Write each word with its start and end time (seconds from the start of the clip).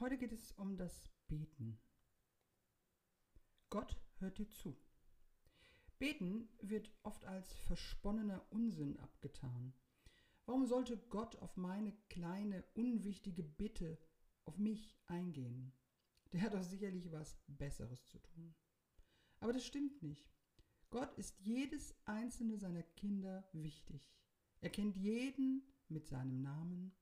Heute 0.00 0.16
geht 0.16 0.30
es 0.30 0.52
um 0.52 0.76
das 0.76 1.02
Beten. 1.26 1.76
Gott 3.68 4.00
hört 4.18 4.38
dir 4.38 4.48
zu. 4.48 4.76
Beten 5.98 6.48
wird 6.62 6.92
oft 7.02 7.24
als 7.24 7.52
versponnener 7.52 8.46
Unsinn 8.50 8.96
abgetan. 9.00 9.74
Warum 10.46 10.66
sollte 10.66 10.96
Gott 10.96 11.34
auf 11.42 11.56
meine 11.56 11.92
kleine, 12.10 12.62
unwichtige 12.74 13.42
Bitte 13.42 13.98
auf 14.44 14.56
mich 14.56 14.96
eingehen? 15.06 15.72
Der 16.32 16.42
hat 16.42 16.54
doch 16.54 16.62
sicherlich 16.62 17.10
was 17.10 17.36
Besseres 17.48 18.06
zu 18.06 18.20
tun. 18.20 18.54
Aber 19.40 19.52
das 19.52 19.66
stimmt 19.66 20.00
nicht. 20.00 20.30
Gott 20.90 21.12
ist 21.18 21.40
jedes 21.40 21.92
einzelne 22.04 22.56
seiner 22.56 22.84
Kinder 22.84 23.48
wichtig. 23.52 24.14
Er 24.60 24.70
kennt 24.70 24.96
jeden 24.96 25.64
mit 25.88 26.06
seinem 26.06 26.40
Namen. 26.40 26.94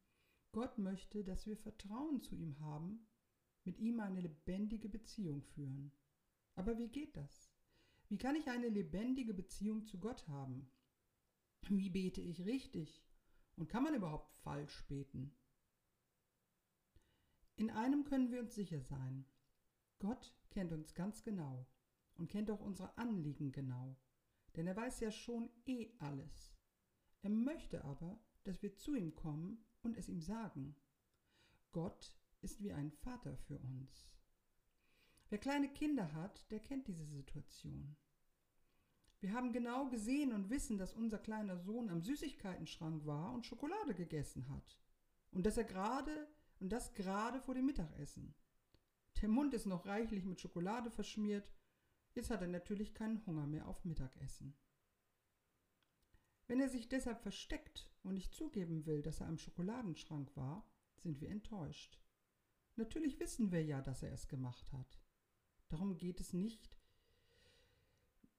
Gott 0.56 0.78
möchte, 0.78 1.22
dass 1.22 1.44
wir 1.46 1.58
Vertrauen 1.58 2.22
zu 2.22 2.34
ihm 2.34 2.58
haben, 2.60 3.06
mit 3.64 3.78
ihm 3.78 4.00
eine 4.00 4.22
lebendige 4.22 4.88
Beziehung 4.88 5.42
führen. 5.42 5.92
Aber 6.54 6.78
wie 6.78 6.88
geht 6.88 7.14
das? 7.14 7.52
Wie 8.08 8.16
kann 8.16 8.36
ich 8.36 8.48
eine 8.48 8.70
lebendige 8.70 9.34
Beziehung 9.34 9.84
zu 9.84 10.00
Gott 10.00 10.26
haben? 10.28 10.70
Wie 11.68 11.90
bete 11.90 12.22
ich 12.22 12.46
richtig? 12.46 13.04
Und 13.56 13.68
kann 13.68 13.82
man 13.82 13.94
überhaupt 13.94 14.32
falsch 14.32 14.86
beten? 14.88 15.36
In 17.56 17.68
einem 17.68 18.04
können 18.04 18.30
wir 18.30 18.40
uns 18.40 18.54
sicher 18.54 18.80
sein. 18.80 19.26
Gott 19.98 20.34
kennt 20.48 20.72
uns 20.72 20.94
ganz 20.94 21.22
genau 21.22 21.68
und 22.14 22.30
kennt 22.30 22.50
auch 22.50 22.62
unsere 22.62 22.96
Anliegen 22.96 23.52
genau, 23.52 23.94
denn 24.54 24.66
er 24.66 24.76
weiß 24.76 25.00
ja 25.00 25.10
schon 25.10 25.50
eh 25.66 25.92
alles. 25.98 26.56
Er 27.20 27.28
möchte 27.28 27.84
aber, 27.84 28.18
dass 28.46 28.62
wir 28.62 28.76
zu 28.76 28.94
ihm 28.94 29.14
kommen 29.14 29.64
und 29.82 29.96
es 29.96 30.08
ihm 30.08 30.20
sagen. 30.20 30.76
Gott 31.72 32.14
ist 32.40 32.62
wie 32.62 32.72
ein 32.72 32.90
Vater 32.90 33.36
für 33.36 33.58
uns. 33.58 34.10
Wer 35.28 35.38
kleine 35.38 35.68
Kinder 35.68 36.12
hat, 36.12 36.50
der 36.50 36.60
kennt 36.60 36.86
diese 36.86 37.06
Situation. 37.06 37.96
Wir 39.20 39.32
haben 39.32 39.52
genau 39.52 39.88
gesehen 39.88 40.32
und 40.32 40.50
wissen, 40.50 40.78
dass 40.78 40.94
unser 40.94 41.18
kleiner 41.18 41.58
Sohn 41.58 41.90
am 41.90 42.02
Süßigkeitenschrank 42.02 43.06
war 43.06 43.32
und 43.32 43.46
Schokolade 43.46 43.94
gegessen 43.94 44.48
hat. 44.50 44.78
Und 45.32 45.46
dass 45.46 45.56
er 45.56 45.64
gerade 45.64 46.28
und 46.60 46.70
das 46.70 46.94
gerade 46.94 47.40
vor 47.40 47.54
dem 47.54 47.66
Mittagessen. 47.66 48.34
Der 49.20 49.28
Mund 49.28 49.54
ist 49.54 49.66
noch 49.66 49.86
reichlich 49.86 50.24
mit 50.24 50.40
Schokolade 50.40 50.90
verschmiert. 50.90 51.50
Jetzt 52.14 52.30
hat 52.30 52.42
er 52.42 52.48
natürlich 52.48 52.94
keinen 52.94 53.24
Hunger 53.26 53.46
mehr 53.46 53.66
auf 53.66 53.84
Mittagessen. 53.84 54.54
Wenn 56.46 56.60
er 56.60 56.68
sich 56.68 56.88
deshalb 56.88 57.20
versteckt 57.20 57.90
und 58.02 58.14
nicht 58.14 58.34
zugeben 58.34 58.86
will, 58.86 59.02
dass 59.02 59.20
er 59.20 59.26
am 59.26 59.38
Schokoladenschrank 59.38 60.36
war, 60.36 60.64
sind 60.96 61.20
wir 61.20 61.30
enttäuscht. 61.30 62.00
Natürlich 62.76 63.18
wissen 63.18 63.50
wir 63.50 63.64
ja, 63.64 63.82
dass 63.82 64.02
er 64.02 64.12
es 64.12 64.28
gemacht 64.28 64.72
hat. 64.72 65.00
Darum 65.68 65.96
geht 65.96 66.20
es 66.20 66.32
nicht, 66.32 66.70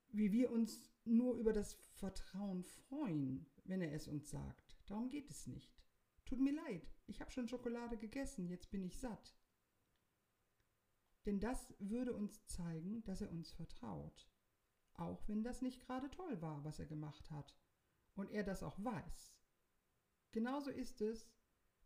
wie 0.10 0.32
wir 0.32 0.52
uns 0.52 0.90
nur 1.04 1.36
über 1.36 1.54
das 1.54 1.74
Vertrauen 1.94 2.64
freuen, 2.64 3.46
wenn 3.66 3.82
er 3.82 3.92
es 3.94 4.08
uns 4.08 4.30
sagt. 4.30 4.80
Darum 4.86 5.10
geht 5.10 5.30
es 5.30 5.48
nicht. 5.48 5.82
Tut 6.26 6.40
mir 6.40 6.54
leid, 6.54 6.90
ich 7.08 7.20
habe 7.22 7.32
schon 7.32 7.48
Schokolade 7.48 7.98
gegessen, 7.98 8.48
jetzt 8.48 8.70
bin 8.70 8.84
ich 8.84 8.98
satt. 9.00 9.38
Denn 11.26 11.40
das 11.40 11.74
würde 11.80 12.14
uns 12.14 12.46
zeigen, 12.46 13.04
dass 13.04 13.22
er 13.22 13.32
uns 13.32 13.52
vertraut. 13.52 14.30
Auch 14.94 15.28
wenn 15.28 15.44
das 15.44 15.62
nicht 15.62 15.82
gerade 15.82 16.10
toll 16.10 16.42
war, 16.42 16.64
was 16.64 16.80
er 16.80 16.86
gemacht 16.86 17.30
hat. 17.32 17.56
Und 18.18 18.30
er 18.32 18.44
das 18.44 18.62
auch 18.62 18.78
weiß. 18.84 19.34
Genauso 20.34 20.70
ist 20.70 21.00
es, 21.00 21.32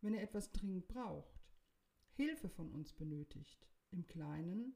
wenn 0.01 0.15
er 0.15 0.23
etwas 0.23 0.51
dringend 0.51 0.87
braucht, 0.87 1.39
Hilfe 2.13 2.49
von 2.49 2.71
uns 2.71 2.93
benötigt, 2.93 3.69
im 3.91 4.07
Kleinen 4.07 4.73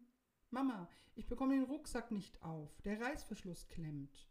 Mama, 0.56 0.90
ich 1.16 1.28
bekomme 1.28 1.54
den 1.54 1.64
Rucksack 1.64 2.12
nicht 2.12 2.42
auf, 2.42 2.82
der 2.84 3.02
Reißverschluss 3.02 3.68
klemmt. 3.68 4.26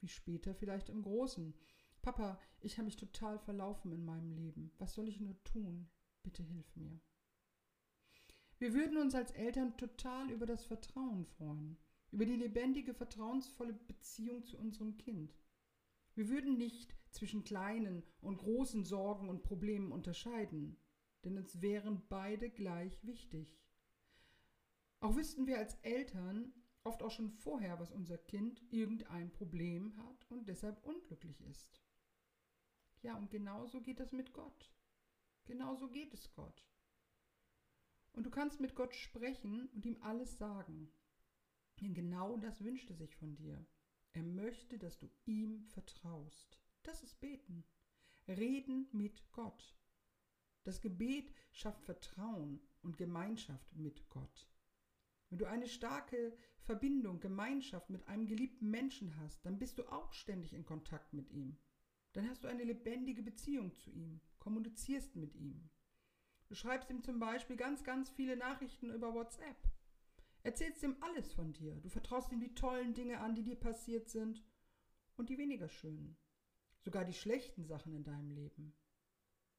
Wie 0.00 0.08
später 0.08 0.52
vielleicht 0.52 0.88
im 0.88 1.02
Großen. 1.02 1.54
Papa, 2.02 2.40
ich 2.58 2.78
habe 2.78 2.86
mich 2.86 2.96
total 2.96 3.38
verlaufen 3.38 3.92
in 3.92 4.04
meinem 4.04 4.32
Leben. 4.32 4.72
Was 4.78 4.94
soll 4.94 5.06
ich 5.06 5.20
nur 5.20 5.40
tun? 5.44 5.88
Bitte 6.24 6.42
hilf 6.42 6.74
mir. 6.74 7.00
Wir 8.58 8.74
würden 8.74 8.96
uns 8.96 9.14
als 9.14 9.30
Eltern 9.30 9.76
total 9.76 10.30
über 10.30 10.46
das 10.46 10.64
Vertrauen 10.64 11.24
freuen, 11.24 11.78
über 12.10 12.26
die 12.26 12.34
lebendige, 12.34 12.94
vertrauensvolle 12.94 13.74
Beziehung 13.74 14.44
zu 14.44 14.58
unserem 14.58 14.96
Kind. 14.98 15.36
Wir 16.18 16.28
würden 16.28 16.56
nicht 16.56 16.96
zwischen 17.12 17.44
kleinen 17.44 18.02
und 18.20 18.38
großen 18.38 18.84
Sorgen 18.84 19.28
und 19.28 19.44
Problemen 19.44 19.92
unterscheiden, 19.92 20.76
denn 21.22 21.38
uns 21.38 21.62
wären 21.62 22.02
beide 22.08 22.50
gleich 22.50 22.98
wichtig. 23.06 23.62
Auch 24.98 25.14
wüssten 25.14 25.46
wir 25.46 25.58
als 25.58 25.76
Eltern 25.82 26.52
oft 26.82 27.04
auch 27.04 27.12
schon 27.12 27.30
vorher, 27.30 27.78
was 27.78 27.92
unser 27.92 28.18
Kind 28.18 28.60
irgendein 28.72 29.32
Problem 29.32 29.96
hat 29.96 30.26
und 30.28 30.48
deshalb 30.48 30.84
unglücklich 30.84 31.40
ist. 31.42 31.84
Ja, 33.02 33.16
und 33.16 33.30
genauso 33.30 33.80
geht 33.80 34.00
das 34.00 34.10
mit 34.10 34.32
Gott. 34.32 34.72
Genauso 35.44 35.88
geht 35.88 36.12
es 36.14 36.32
Gott. 36.32 36.66
Und 38.10 38.26
du 38.26 38.30
kannst 38.30 38.58
mit 38.58 38.74
Gott 38.74 38.92
sprechen 38.92 39.68
und 39.68 39.86
ihm 39.86 40.02
alles 40.02 40.36
sagen. 40.36 40.90
Denn 41.80 41.94
genau 41.94 42.38
das 42.38 42.64
wünscht 42.64 42.90
er 42.90 42.96
sich 42.96 43.14
von 43.14 43.36
dir. 43.36 43.64
Er 44.12 44.22
möchte, 44.22 44.78
dass 44.78 44.98
du 44.98 45.08
ihm 45.24 45.64
vertraust. 45.66 46.60
Das 46.82 47.02
ist 47.02 47.20
Beten. 47.20 47.64
Reden 48.26 48.88
mit 48.92 49.30
Gott. 49.32 49.76
Das 50.64 50.80
Gebet 50.80 51.32
schafft 51.50 51.82
Vertrauen 51.84 52.60
und 52.82 52.98
Gemeinschaft 52.98 53.74
mit 53.74 54.08
Gott. 54.10 54.50
Wenn 55.30 55.38
du 55.38 55.46
eine 55.46 55.68
starke 55.68 56.36
Verbindung, 56.60 57.20
Gemeinschaft 57.20 57.90
mit 57.90 58.06
einem 58.08 58.26
geliebten 58.26 58.70
Menschen 58.70 59.16
hast, 59.18 59.44
dann 59.44 59.58
bist 59.58 59.78
du 59.78 59.90
auch 59.90 60.12
ständig 60.12 60.52
in 60.52 60.64
Kontakt 60.64 61.12
mit 61.12 61.30
ihm. 61.30 61.58
Dann 62.12 62.28
hast 62.28 62.44
du 62.44 62.48
eine 62.48 62.64
lebendige 62.64 63.22
Beziehung 63.22 63.74
zu 63.74 63.90
ihm, 63.90 64.20
kommunizierst 64.38 65.16
mit 65.16 65.34
ihm. 65.34 65.70
Du 66.48 66.54
schreibst 66.54 66.90
ihm 66.90 67.02
zum 67.02 67.18
Beispiel 67.18 67.56
ganz, 67.56 67.84
ganz 67.84 68.08
viele 68.10 68.36
Nachrichten 68.36 68.90
über 68.90 69.12
WhatsApp. 69.14 69.56
Erzählst 70.42 70.82
ihm 70.82 70.96
alles 71.00 71.32
von 71.32 71.52
dir. 71.52 71.74
Du 71.80 71.88
vertraust 71.88 72.32
ihm 72.32 72.40
die 72.40 72.54
tollen 72.54 72.94
Dinge 72.94 73.20
an, 73.20 73.34
die 73.34 73.42
dir 73.42 73.56
passiert 73.56 74.08
sind 74.08 74.44
und 75.16 75.28
die 75.28 75.38
weniger 75.38 75.68
schönen. 75.68 76.16
Sogar 76.80 77.04
die 77.04 77.14
schlechten 77.14 77.64
Sachen 77.64 77.92
in 77.92 78.04
deinem 78.04 78.30
Leben. 78.30 78.74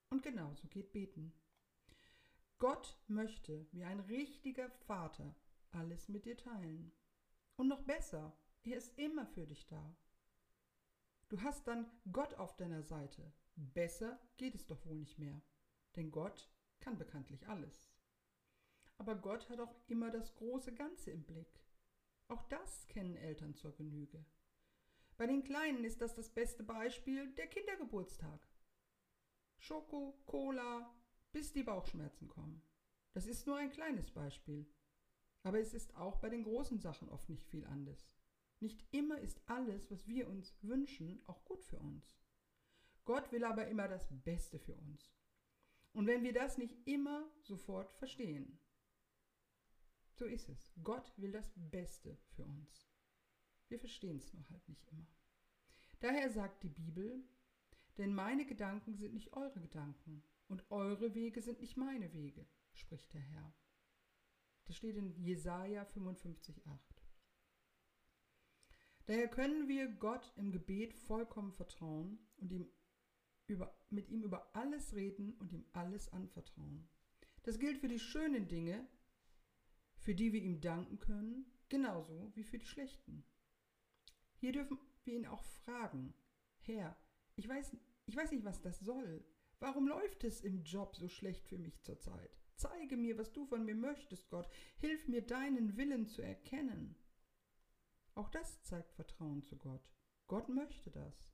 Und 0.09 0.23
genauso 0.23 0.67
geht 0.67 0.91
Beten. 0.91 1.33
Gott 2.57 2.97
möchte, 3.07 3.67
wie 3.71 3.83
ein 3.83 3.99
richtiger 3.99 4.69
Vater, 4.69 5.35
alles 5.71 6.09
mit 6.09 6.25
dir 6.25 6.37
teilen. 6.37 6.91
Und 7.55 7.67
noch 7.67 7.83
besser, 7.83 8.37
er 8.63 8.77
ist 8.77 8.97
immer 8.97 9.25
für 9.27 9.45
dich 9.45 9.67
da. 9.67 9.95
Du 11.29 11.41
hast 11.41 11.67
dann 11.67 11.89
Gott 12.11 12.33
auf 12.35 12.55
deiner 12.57 12.83
Seite. 12.83 13.31
Besser 13.55 14.19
geht 14.37 14.55
es 14.55 14.65
doch 14.65 14.85
wohl 14.85 14.95
nicht 14.95 15.19
mehr, 15.19 15.41
denn 15.95 16.11
Gott 16.11 16.49
kann 16.79 16.97
bekanntlich 16.97 17.47
alles. 17.47 17.91
Aber 18.99 19.15
Gott 19.15 19.49
hat 19.49 19.59
auch 19.59 19.73
immer 19.87 20.11
das 20.11 20.35
große 20.35 20.73
Ganze 20.75 21.11
im 21.11 21.23
Blick. 21.23 21.59
Auch 22.27 22.43
das 22.43 22.85
kennen 22.87 23.15
Eltern 23.15 23.55
zur 23.55 23.73
Genüge. 23.73 24.23
Bei 25.17 25.25
den 25.25 25.43
Kleinen 25.43 25.83
ist 25.83 26.01
das 26.01 26.13
das 26.13 26.29
beste 26.29 26.63
Beispiel 26.63 27.33
der 27.33 27.47
Kindergeburtstag. 27.47 28.47
Schoko, 29.57 30.21
Cola, 30.25 30.93
bis 31.31 31.51
die 31.53 31.63
Bauchschmerzen 31.63 32.27
kommen. 32.27 32.61
Das 33.13 33.25
ist 33.25 33.47
nur 33.47 33.57
ein 33.57 33.71
kleines 33.71 34.11
Beispiel. 34.11 34.67
Aber 35.43 35.59
es 35.59 35.73
ist 35.73 35.95
auch 35.95 36.17
bei 36.17 36.29
den 36.29 36.43
großen 36.43 36.79
Sachen 36.79 37.09
oft 37.09 37.29
nicht 37.29 37.47
viel 37.47 37.65
anders. 37.65 38.11
Nicht 38.59 38.85
immer 38.91 39.17
ist 39.19 39.41
alles, 39.45 39.89
was 39.89 40.07
wir 40.07 40.27
uns 40.27 40.53
wünschen, 40.61 41.23
auch 41.25 41.45
gut 41.45 41.63
für 41.63 41.79
uns. 41.79 42.19
Gott 43.05 43.31
will 43.31 43.45
aber 43.45 43.67
immer 43.67 43.87
das 43.87 44.07
Beste 44.09 44.59
für 44.59 44.75
uns. 44.75 45.13
Und 45.93 46.05
wenn 46.05 46.23
wir 46.23 46.33
das 46.33 46.57
nicht 46.57 46.75
immer 46.85 47.31
sofort 47.41 47.93
verstehen, 47.93 48.59
so 50.19 50.25
ist 50.25 50.49
es. 50.49 50.71
Gott 50.83 51.13
will 51.17 51.31
das 51.31 51.49
Beste 51.55 52.17
für 52.35 52.45
uns. 52.45 52.89
Wir 53.69 53.79
verstehen 53.79 54.17
es 54.17 54.33
nur 54.33 54.47
halt 54.49 54.67
nicht 54.67 54.85
immer. 54.91 55.07
Daher 56.01 56.29
sagt 56.29 56.63
die 56.63 56.69
Bibel, 56.69 57.23
denn 57.97 58.13
meine 58.13 58.45
Gedanken 58.45 58.95
sind 58.95 59.13
nicht 59.13 59.33
eure 59.33 59.61
Gedanken 59.61 60.23
und 60.47 60.69
eure 60.71 61.15
Wege 61.15 61.41
sind 61.41 61.61
nicht 61.61 61.77
meine 61.77 62.13
Wege, 62.13 62.45
spricht 62.73 63.13
der 63.13 63.21
Herr. 63.21 63.53
Das 64.65 64.75
steht 64.75 64.97
in 64.97 65.15
Jesaja 65.21 65.83
55,8. 65.83 66.59
Daher 69.05 69.27
können 69.29 69.67
wir 69.67 69.87
Gott 69.87 70.33
im 70.35 70.51
Gebet 70.51 70.93
vollkommen 70.93 71.53
vertrauen 71.53 72.19
und 72.37 72.51
ihm 72.51 72.69
über, 73.47 73.73
mit 73.89 74.09
ihm 74.09 74.23
über 74.23 74.53
alles 74.53 74.93
reden 74.93 75.33
und 75.39 75.51
ihm 75.53 75.65
alles 75.71 76.11
anvertrauen. 76.11 76.87
Das 77.43 77.57
gilt 77.57 77.79
für 77.79 77.87
die 77.87 77.99
schönen 77.99 78.47
Dinge, 78.47 78.87
für 79.99 80.15
die 80.15 80.33
wir 80.33 80.41
ihm 80.41 80.61
danken 80.61 80.99
können, 80.99 81.45
genauso 81.69 82.31
wie 82.35 82.43
für 82.43 82.57
die 82.57 82.65
schlechten. 82.65 83.23
Hier 84.37 84.51
dürfen 84.51 84.79
wir 85.03 85.15
ihn 85.15 85.27
auch 85.27 85.43
fragen, 85.43 86.13
Herr, 86.59 86.97
ich 87.35 87.47
weiß, 87.47 87.75
ich 88.05 88.15
weiß 88.15 88.31
nicht, 88.31 88.45
was 88.45 88.61
das 88.61 88.79
soll. 88.79 89.23
Warum 89.59 89.87
läuft 89.87 90.23
es 90.23 90.41
im 90.41 90.63
Job 90.63 90.95
so 90.95 91.09
schlecht 91.09 91.47
für 91.47 91.57
mich 91.57 91.81
zurzeit? 91.81 92.39
Zeige 92.55 92.97
mir, 92.97 93.17
was 93.17 93.31
du 93.31 93.45
von 93.45 93.65
mir 93.65 93.75
möchtest, 93.75 94.29
Gott. 94.29 94.49
Hilf 94.77 95.07
mir, 95.07 95.25
deinen 95.25 95.77
Willen 95.77 96.07
zu 96.07 96.21
erkennen. 96.21 96.95
Auch 98.15 98.29
das 98.29 98.61
zeigt 98.63 98.93
Vertrauen 98.93 99.43
zu 99.43 99.57
Gott. 99.57 99.89
Gott 100.27 100.49
möchte 100.49 100.91
das. 100.91 101.33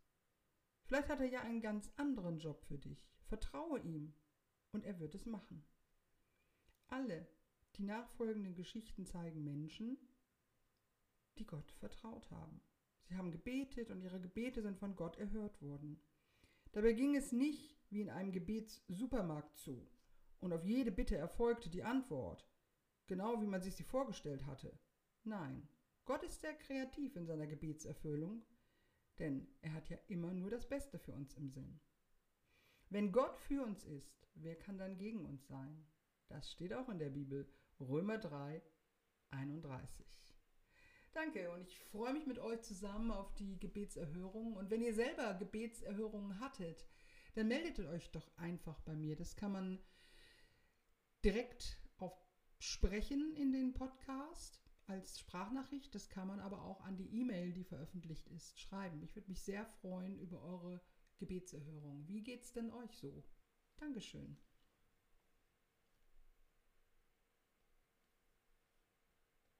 Vielleicht 0.85 1.09
hat 1.09 1.19
er 1.19 1.27
ja 1.27 1.41
einen 1.41 1.61
ganz 1.61 1.91
anderen 1.97 2.39
Job 2.39 2.63
für 2.65 2.77
dich. 2.77 3.09
Vertraue 3.25 3.79
ihm 3.79 4.13
und 4.71 4.85
er 4.85 4.99
wird 4.99 5.15
es 5.15 5.25
machen. 5.25 5.65
Alle 6.87 7.27
die 7.77 7.83
nachfolgenden 7.83 8.55
Geschichten 8.55 9.05
zeigen 9.05 9.43
Menschen, 9.43 9.97
die 11.37 11.45
Gott 11.45 11.71
vertraut 11.73 12.29
haben. 12.31 12.61
Sie 13.03 13.15
haben 13.15 13.31
gebetet 13.31 13.91
und 13.91 14.01
ihre 14.01 14.19
Gebete 14.19 14.61
sind 14.61 14.77
von 14.77 14.95
Gott 14.95 15.17
erhört 15.17 15.61
worden. 15.61 15.99
Dabei 16.71 16.93
ging 16.93 17.15
es 17.15 17.31
nicht 17.31 17.77
wie 17.89 18.01
in 18.01 18.09
einem 18.09 18.31
Gebetssupermarkt 18.31 19.57
zu 19.57 19.87
und 20.39 20.53
auf 20.53 20.65
jede 20.65 20.91
Bitte 20.91 21.15
erfolgte 21.15 21.69
die 21.69 21.83
Antwort, 21.83 22.47
genau 23.07 23.41
wie 23.41 23.47
man 23.47 23.61
sich 23.61 23.75
sie 23.75 23.83
vorgestellt 23.83 24.45
hatte. 24.45 24.77
Nein, 25.23 25.67
Gott 26.05 26.23
ist 26.23 26.41
sehr 26.41 26.53
kreativ 26.53 27.15
in 27.15 27.25
seiner 27.25 27.47
Gebetserfüllung, 27.47 28.43
denn 29.19 29.47
er 29.61 29.73
hat 29.73 29.89
ja 29.89 29.97
immer 30.07 30.33
nur 30.33 30.49
das 30.49 30.67
Beste 30.67 30.99
für 30.99 31.13
uns 31.13 31.33
im 31.35 31.49
Sinn. 31.49 31.79
Wenn 32.89 33.11
Gott 33.11 33.37
für 33.39 33.63
uns 33.63 33.83
ist, 33.85 34.27
wer 34.35 34.55
kann 34.55 34.77
dann 34.77 34.97
gegen 34.97 35.25
uns 35.25 35.47
sein? 35.47 35.85
Das 36.27 36.51
steht 36.51 36.73
auch 36.73 36.89
in 36.89 36.99
der 36.99 37.09
Bibel, 37.09 37.47
Römer 37.79 38.17
3, 38.17 38.61
31. 39.31 40.05
Danke 41.13 41.51
und 41.51 41.61
ich 41.61 41.77
freue 41.79 42.13
mich 42.13 42.25
mit 42.25 42.39
euch 42.39 42.61
zusammen 42.61 43.11
auf 43.11 43.33
die 43.35 43.59
Gebetserhörung. 43.59 44.55
Und 44.55 44.69
wenn 44.69 44.81
ihr 44.81 44.93
selber 44.93 45.33
Gebetserhörungen 45.33 46.39
hattet, 46.39 46.85
dann 47.35 47.47
meldet 47.47 47.79
euch 47.79 48.11
doch 48.11 48.37
einfach 48.37 48.79
bei 48.81 48.95
mir. 48.95 49.15
Das 49.15 49.35
kann 49.35 49.51
man 49.51 49.83
direkt 51.23 51.81
auf 51.97 52.13
Sprechen 52.59 53.33
in 53.35 53.51
den 53.51 53.73
Podcast 53.73 54.61
als 54.87 55.19
Sprachnachricht. 55.19 55.93
Das 55.95 56.09
kann 56.09 56.27
man 56.27 56.39
aber 56.39 56.61
auch 56.63 56.81
an 56.81 56.95
die 56.95 57.13
E-Mail, 57.19 57.51
die 57.51 57.63
veröffentlicht 57.65 58.27
ist, 58.29 58.59
schreiben. 58.59 59.03
Ich 59.03 59.15
würde 59.15 59.29
mich 59.29 59.41
sehr 59.41 59.65
freuen 59.65 60.17
über 60.19 60.41
eure 60.41 60.81
Gebetserhörung. 61.17 62.07
Wie 62.07 62.23
geht's 62.23 62.53
denn 62.53 62.71
euch 62.71 62.95
so? 62.97 63.23
Dankeschön. 63.77 64.37